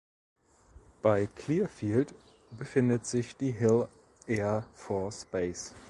Bei 1.03 1.27
Clearfield 1.27 2.15
befindet 2.57 3.05
sich 3.05 3.37
die 3.37 3.51
Hill 3.51 3.87
Air 4.25 4.65
Force 4.73 5.25
Base. 5.25 5.75